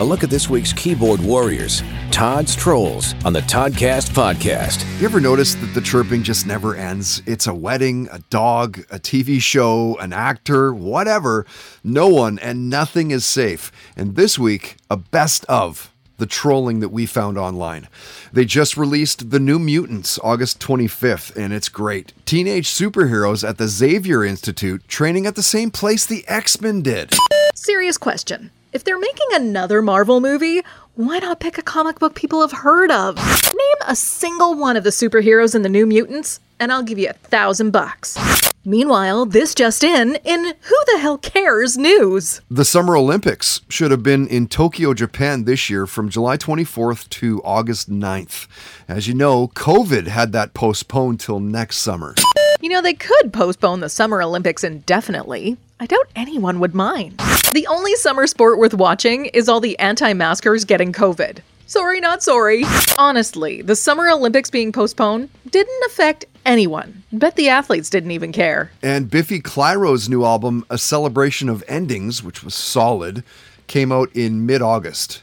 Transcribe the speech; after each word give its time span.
A 0.00 0.04
look 0.10 0.24
at 0.24 0.30
this 0.30 0.48
week's 0.48 0.72
keyboard 0.72 1.20
warriors, 1.20 1.82
Todd's 2.10 2.56
Trolls, 2.56 3.14
on 3.22 3.34
the 3.34 3.42
Toddcast 3.42 4.12
podcast. 4.12 4.82
You 4.98 5.04
ever 5.04 5.20
notice 5.20 5.54
that 5.56 5.74
the 5.74 5.80
chirping 5.82 6.22
just 6.22 6.46
never 6.46 6.74
ends? 6.74 7.20
It's 7.26 7.46
a 7.46 7.52
wedding, 7.52 8.08
a 8.10 8.20
dog, 8.30 8.78
a 8.90 8.98
TV 8.98 9.42
show, 9.42 9.98
an 9.98 10.14
actor, 10.14 10.72
whatever. 10.72 11.44
No 11.84 12.08
one 12.08 12.38
and 12.38 12.70
nothing 12.70 13.10
is 13.10 13.26
safe. 13.26 13.70
And 13.94 14.16
this 14.16 14.38
week, 14.38 14.78
a 14.88 14.96
best 14.96 15.44
of 15.50 15.92
the 16.16 16.24
trolling 16.24 16.80
that 16.80 16.88
we 16.88 17.04
found 17.04 17.36
online. 17.36 17.86
They 18.32 18.46
just 18.46 18.78
released 18.78 19.28
The 19.28 19.38
New 19.38 19.58
Mutants 19.58 20.18
August 20.22 20.60
25th, 20.60 21.36
and 21.36 21.52
it's 21.52 21.68
great. 21.68 22.14
Teenage 22.24 22.68
superheroes 22.68 23.46
at 23.46 23.58
the 23.58 23.68
Xavier 23.68 24.24
Institute 24.24 24.88
training 24.88 25.26
at 25.26 25.34
the 25.34 25.42
same 25.42 25.70
place 25.70 26.06
the 26.06 26.26
X 26.26 26.58
Men 26.58 26.80
did. 26.80 27.12
Serious 27.54 27.98
question. 27.98 28.50
If 28.72 28.84
they're 28.84 28.98
making 29.00 29.26
another 29.32 29.82
Marvel 29.82 30.20
movie, 30.20 30.62
why 30.94 31.18
not 31.18 31.40
pick 31.40 31.58
a 31.58 31.62
comic 31.62 31.98
book 31.98 32.14
people 32.14 32.40
have 32.40 32.52
heard 32.52 32.92
of? 32.92 33.16
Name 33.16 33.76
a 33.88 33.96
single 33.96 34.54
one 34.54 34.76
of 34.76 34.84
the 34.84 34.90
superheroes 34.90 35.56
in 35.56 35.62
the 35.62 35.68
New 35.68 35.86
Mutants, 35.86 36.38
and 36.60 36.70
I'll 36.70 36.84
give 36.84 36.98
you 36.98 37.08
a 37.08 37.14
thousand 37.14 37.72
bucks. 37.72 38.16
Meanwhile, 38.64 39.26
this 39.26 39.56
just 39.56 39.82
in, 39.82 40.18
in 40.22 40.44
Who 40.44 40.76
the 40.92 40.98
Hell 41.00 41.18
Cares 41.18 41.76
news. 41.76 42.42
The 42.48 42.64
Summer 42.64 42.94
Olympics 42.94 43.62
should 43.68 43.90
have 43.90 44.04
been 44.04 44.28
in 44.28 44.46
Tokyo, 44.46 44.94
Japan 44.94 45.44
this 45.44 45.68
year 45.68 45.86
from 45.86 46.08
July 46.08 46.36
24th 46.36 47.08
to 47.08 47.42
August 47.42 47.90
9th. 47.90 48.46
As 48.86 49.08
you 49.08 49.14
know, 49.14 49.48
COVID 49.48 50.06
had 50.06 50.30
that 50.32 50.54
postponed 50.54 51.18
till 51.18 51.40
next 51.40 51.78
summer. 51.78 52.14
You 52.62 52.68
know, 52.68 52.82
they 52.82 52.92
could 52.92 53.32
postpone 53.32 53.80
the 53.80 53.88
Summer 53.88 54.20
Olympics 54.20 54.62
indefinitely. 54.62 55.56
I 55.80 55.86
doubt 55.86 56.08
anyone 56.14 56.60
would 56.60 56.74
mind. 56.74 57.18
The 57.54 57.66
only 57.70 57.94
summer 57.96 58.26
sport 58.26 58.58
worth 58.58 58.74
watching 58.74 59.26
is 59.26 59.48
all 59.48 59.60
the 59.60 59.78
anti 59.78 60.12
maskers 60.12 60.66
getting 60.66 60.92
COVID. 60.92 61.38
Sorry, 61.66 62.00
not 62.00 62.22
sorry. 62.22 62.64
Honestly, 62.98 63.62
the 63.62 63.76
Summer 63.76 64.10
Olympics 64.10 64.50
being 64.50 64.72
postponed 64.72 65.30
didn't 65.48 65.82
affect 65.86 66.26
anyone. 66.44 67.02
Bet 67.12 67.36
the 67.36 67.48
athletes 67.48 67.88
didn't 67.88 68.10
even 68.10 68.30
care. 68.30 68.70
And 68.82 69.10
Biffy 69.10 69.40
Clyro's 69.40 70.10
new 70.10 70.24
album, 70.26 70.66
A 70.68 70.76
Celebration 70.76 71.48
of 71.48 71.64
Endings, 71.66 72.22
which 72.22 72.44
was 72.44 72.54
solid, 72.54 73.24
came 73.68 73.90
out 73.90 74.14
in 74.14 74.44
mid 74.44 74.60
August. 74.60 75.22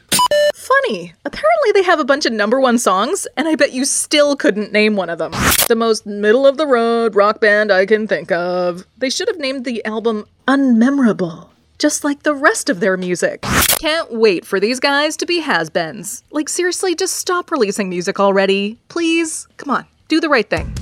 Funny. 0.88 1.12
Apparently, 1.24 1.72
they 1.74 1.82
have 1.82 2.00
a 2.00 2.04
bunch 2.04 2.24
of 2.24 2.32
number 2.32 2.58
one 2.58 2.78
songs, 2.78 3.26
and 3.36 3.46
I 3.46 3.56
bet 3.56 3.72
you 3.72 3.84
still 3.84 4.36
couldn't 4.36 4.72
name 4.72 4.96
one 4.96 5.10
of 5.10 5.18
them. 5.18 5.32
The 5.68 5.76
most 5.76 6.06
middle 6.06 6.46
of 6.46 6.56
the 6.56 6.66
road 6.66 7.14
rock 7.14 7.40
band 7.40 7.70
I 7.70 7.84
can 7.84 8.06
think 8.06 8.32
of. 8.32 8.86
They 8.96 9.10
should 9.10 9.28
have 9.28 9.38
named 9.38 9.64
the 9.64 9.84
album 9.84 10.24
Unmemorable, 10.46 11.48
just 11.78 12.04
like 12.04 12.22
the 12.22 12.34
rest 12.34 12.70
of 12.70 12.80
their 12.80 12.96
music. 12.96 13.42
Can't 13.78 14.14
wait 14.14 14.46
for 14.46 14.58
these 14.58 14.80
guys 14.80 15.16
to 15.18 15.26
be 15.26 15.40
has 15.40 15.68
beens. 15.68 16.22
Like, 16.30 16.48
seriously, 16.48 16.94
just 16.94 17.16
stop 17.16 17.50
releasing 17.50 17.90
music 17.90 18.18
already. 18.18 18.78
Please. 18.88 19.46
Come 19.58 19.70
on, 19.70 19.86
do 20.08 20.20
the 20.20 20.30
right 20.30 20.48
thing. 20.48 20.74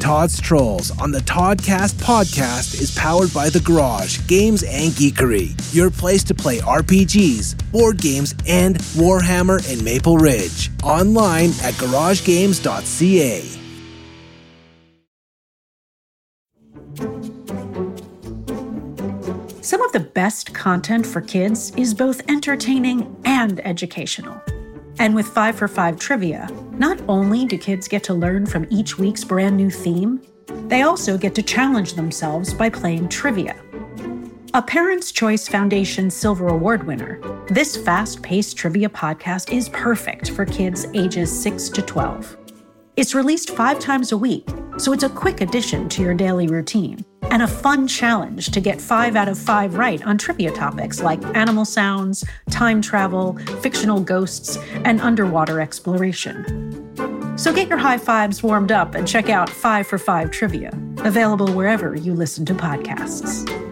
Todd's 0.00 0.40
Trolls 0.40 0.90
on 0.98 1.12
the 1.12 1.18
Toddcast 1.20 1.94
podcast 1.94 2.80
is 2.80 2.96
powered 2.96 3.32
by 3.34 3.50
The 3.50 3.60
Garage 3.60 4.26
Games 4.26 4.62
and 4.62 4.92
Geekery, 4.92 5.54
your 5.74 5.90
place 5.90 6.24
to 6.24 6.34
play 6.34 6.58
RPGs, 6.58 7.70
board 7.70 7.98
games, 7.98 8.34
and 8.48 8.78
Warhammer 8.96 9.60
in 9.70 9.84
Maple 9.84 10.16
Ridge. 10.16 10.70
Online 10.82 11.50
at 11.62 11.74
garagegames.ca. 11.74 13.42
Some 19.62 19.82
of 19.82 19.92
the 19.92 20.00
best 20.00 20.54
content 20.54 21.06
for 21.06 21.20
kids 21.20 21.72
is 21.76 21.92
both 21.92 22.22
entertaining 22.28 23.14
and 23.26 23.60
educational. 23.66 24.40
And 24.98 25.14
with 25.14 25.26
5 25.28 25.56
for 25.56 25.68
5 25.68 25.98
trivia, 25.98 26.48
not 26.80 26.98
only 27.08 27.44
do 27.44 27.58
kids 27.58 27.86
get 27.86 28.02
to 28.02 28.14
learn 28.14 28.46
from 28.46 28.66
each 28.70 28.98
week's 28.98 29.22
brand 29.22 29.54
new 29.54 29.68
theme, 29.68 30.18
they 30.66 30.80
also 30.80 31.18
get 31.18 31.34
to 31.34 31.42
challenge 31.42 31.92
themselves 31.92 32.54
by 32.54 32.70
playing 32.70 33.06
trivia. 33.06 33.54
A 34.54 34.62
Parents' 34.62 35.12
Choice 35.12 35.46
Foundation 35.46 36.10
Silver 36.10 36.48
Award 36.48 36.86
winner, 36.86 37.20
this 37.48 37.76
fast 37.76 38.22
paced 38.22 38.56
trivia 38.56 38.88
podcast 38.88 39.52
is 39.52 39.68
perfect 39.68 40.30
for 40.30 40.46
kids 40.46 40.86
ages 40.94 41.30
6 41.42 41.68
to 41.68 41.82
12. 41.82 42.38
It's 42.96 43.14
released 43.14 43.50
five 43.50 43.78
times 43.78 44.12
a 44.12 44.16
week, 44.16 44.48
so 44.78 44.92
it's 44.92 45.02
a 45.02 45.08
quick 45.08 45.40
addition 45.40 45.88
to 45.88 46.02
your 46.02 46.14
daily 46.14 46.46
routine 46.46 47.04
and 47.30 47.42
a 47.42 47.46
fun 47.46 47.86
challenge 47.86 48.50
to 48.50 48.60
get 48.60 48.80
five 48.80 49.16
out 49.16 49.28
of 49.28 49.38
five 49.38 49.74
right 49.74 50.04
on 50.04 50.18
trivia 50.18 50.50
topics 50.50 51.00
like 51.00 51.22
animal 51.36 51.64
sounds, 51.64 52.24
time 52.50 52.82
travel, 52.82 53.36
fictional 53.62 54.00
ghosts, 54.00 54.56
and 54.84 55.00
underwater 55.00 55.60
exploration. 55.60 57.38
So 57.38 57.54
get 57.54 57.68
your 57.68 57.78
high 57.78 57.98
fives 57.98 58.42
warmed 58.42 58.72
up 58.72 58.94
and 58.94 59.08
check 59.08 59.28
out 59.30 59.48
5 59.48 59.86
for 59.86 59.96
5 59.96 60.30
Trivia, 60.30 60.70
available 60.98 61.50
wherever 61.52 61.96
you 61.96 62.12
listen 62.12 62.44
to 62.46 62.54
podcasts. 62.54 63.69